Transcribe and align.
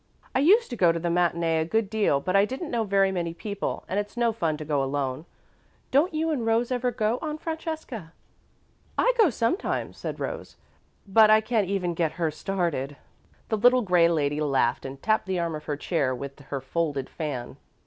"I 0.33 0.39
used 0.39 0.71
to 0.71 0.75
go 0.75 0.91
to 0.91 0.97
the 0.97 1.11
matinee 1.11 1.59
a 1.59 1.63
good 1.63 1.87
deal, 1.87 2.19
but 2.19 2.35
I 2.35 2.43
didn't 2.43 2.71
know 2.71 2.83
very 2.85 3.11
many 3.11 3.35
people 3.35 3.83
and 3.87 3.99
it's 3.99 4.17
no 4.17 4.33
fun 4.33 4.57
to 4.57 4.65
go 4.65 4.81
alone. 4.83 5.27
Don't 5.91 6.11
you 6.11 6.31
and 6.31 6.43
Rose 6.43 6.71
ever 6.71 6.89
go, 6.89 7.19
Aunt 7.21 7.39
Francesca?" 7.39 8.11
"I 8.97 9.13
go 9.19 9.29
sometimes," 9.29 9.99
said 9.99 10.19
Rose, 10.19 10.57
"but 11.05 11.29
I 11.29 11.39
can't 11.39 11.67
even 11.69 11.93
get 11.93 12.13
her 12.13 12.31
started." 12.31 12.97
The 13.49 13.57
little 13.57 13.83
grey 13.83 14.09
lady 14.09 14.41
laughed 14.41 14.87
and 14.87 14.99
tapped 14.99 15.27
the 15.27 15.37
arm 15.37 15.53
of 15.53 15.65
her 15.65 15.77
chair 15.77 16.15
with 16.15 16.39
her 16.47 16.61
folded 16.61 17.07
fan. 17.07 17.57